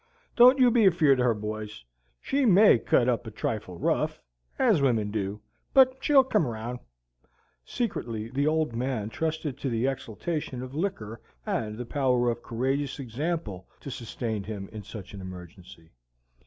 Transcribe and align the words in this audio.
Don't 0.35 0.57
you 0.57 0.71
be 0.71 0.87
afeard 0.87 1.19
o' 1.19 1.23
her, 1.25 1.35
boys. 1.35 1.83
She 2.19 2.43
MAY 2.43 2.79
cut 2.79 3.07
up 3.07 3.27
a 3.27 3.29
trifle 3.29 3.77
rough, 3.77 4.19
ez 4.57 4.81
wimmin 4.81 5.11
do, 5.11 5.41
but 5.75 5.95
she'll 6.03 6.23
come 6.23 6.47
round." 6.47 6.79
Secretly 7.63 8.27
the 8.31 8.47
Old 8.47 8.75
Man 8.75 9.09
trusted 9.09 9.59
to 9.59 9.69
the 9.69 9.85
exaltation 9.85 10.63
of 10.63 10.73
liquor 10.73 11.21
and 11.45 11.77
the 11.77 11.85
power 11.85 12.31
of 12.31 12.41
courageous 12.41 12.97
example 12.97 13.67
to 13.81 13.91
sustain 13.91 14.43
him 14.45 14.69
in 14.69 14.81
such 14.81 15.13
an 15.13 15.21
emergency. 15.21 15.91